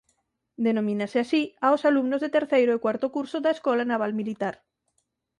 [0.65, 4.55] Denominase así aos alumnos de terceiro e cuarto curso da Escola Naval Militar.